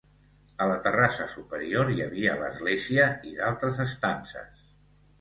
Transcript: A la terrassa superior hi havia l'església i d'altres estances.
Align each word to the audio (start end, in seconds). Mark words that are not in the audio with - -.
A 0.63 0.65
la 0.71 0.77
terrassa 0.87 1.27
superior 1.33 1.93
hi 1.93 1.99
havia 2.07 2.35
l'església 2.41 3.09
i 3.33 3.39
d'altres 3.39 3.83
estances. 3.89 4.69